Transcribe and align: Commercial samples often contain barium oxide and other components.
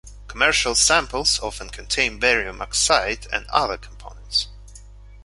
Commercial 0.27 0.73
samples 0.73 1.39
often 1.41 1.69
contain 1.69 2.17
barium 2.17 2.59
oxide 2.59 3.27
and 3.31 3.45
other 3.51 3.77
components. 3.77 4.47